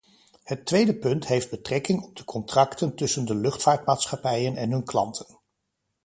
Het 0.43 0.65
tweede 0.65 0.95
punt 0.95 1.27
heeft 1.27 1.49
betrekking 1.49 2.01
op 2.03 2.15
de 2.15 2.23
contracten 2.23 2.95
tussen 2.95 3.25
de 3.25 3.35
luchtvaartmaatschappijen 3.35 4.55
en 4.55 4.71
hun 4.71 4.83
klanten. 4.83 5.25